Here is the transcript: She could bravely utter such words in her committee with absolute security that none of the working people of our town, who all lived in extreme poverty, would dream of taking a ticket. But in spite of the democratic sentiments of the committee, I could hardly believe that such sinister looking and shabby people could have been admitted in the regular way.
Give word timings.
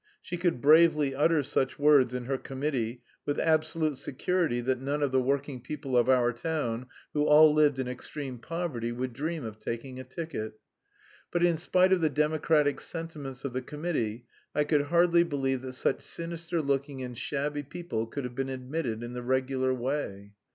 She 0.19 0.35
could 0.35 0.61
bravely 0.61 1.13
utter 1.13 1.43
such 1.43 1.77
words 1.77 2.11
in 2.11 2.25
her 2.25 2.39
committee 2.39 3.03
with 3.23 3.39
absolute 3.39 3.99
security 3.99 4.59
that 4.59 4.81
none 4.81 5.03
of 5.03 5.11
the 5.11 5.21
working 5.21 5.61
people 5.61 5.95
of 5.95 6.09
our 6.09 6.33
town, 6.33 6.87
who 7.13 7.25
all 7.25 7.53
lived 7.53 7.77
in 7.77 7.87
extreme 7.87 8.39
poverty, 8.39 8.91
would 8.91 9.13
dream 9.13 9.45
of 9.45 9.59
taking 9.59 9.99
a 9.99 10.03
ticket. 10.03 10.53
But 11.29 11.43
in 11.45 11.55
spite 11.55 11.93
of 11.93 12.01
the 12.01 12.09
democratic 12.09 12.81
sentiments 12.81 13.45
of 13.45 13.53
the 13.53 13.61
committee, 13.61 14.25
I 14.55 14.63
could 14.63 14.85
hardly 14.87 15.21
believe 15.21 15.61
that 15.61 15.73
such 15.73 16.01
sinister 16.01 16.63
looking 16.63 17.03
and 17.03 17.15
shabby 17.15 17.61
people 17.61 18.07
could 18.07 18.23
have 18.23 18.33
been 18.33 18.49
admitted 18.49 19.03
in 19.03 19.13
the 19.13 19.21
regular 19.21 19.71
way. 19.71 20.31